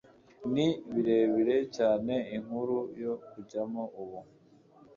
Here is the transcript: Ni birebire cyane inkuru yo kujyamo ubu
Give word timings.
Ni 0.53 0.67
birebire 0.93 1.57
cyane 1.77 2.13
inkuru 2.37 2.77
yo 3.03 3.13
kujyamo 3.29 3.83
ubu 4.01 4.19